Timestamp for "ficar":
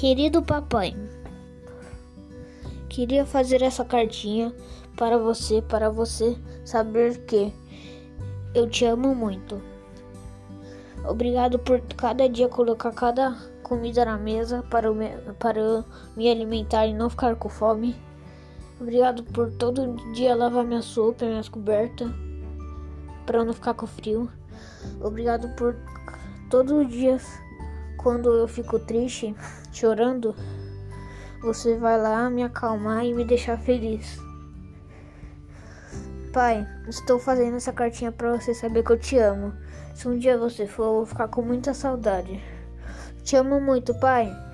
17.10-17.34, 23.52-23.74, 41.06-41.28